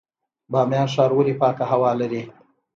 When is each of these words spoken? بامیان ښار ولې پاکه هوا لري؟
بامیان 0.51 0.87
ښار 0.93 1.11
ولې 1.15 1.33
پاکه 1.41 1.65
هوا 1.71 1.91
لري؟ 2.01 2.21